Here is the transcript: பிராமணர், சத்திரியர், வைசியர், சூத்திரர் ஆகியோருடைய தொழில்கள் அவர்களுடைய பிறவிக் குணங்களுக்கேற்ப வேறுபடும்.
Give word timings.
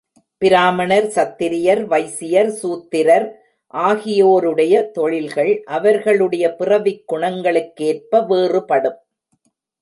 பிராமணர், 0.37 1.07
சத்திரியர், 1.07 1.81
வைசியர், 1.85 2.47
சூத்திரர் 2.47 3.27
ஆகியோருடைய 3.67 4.91
தொழில்கள் 4.91 5.63
அவர்களுடைய 5.63 6.55
பிறவிக் 6.55 7.03
குணங்களுக்கேற்ப 7.13 8.25
வேறுபடும். 8.25 8.99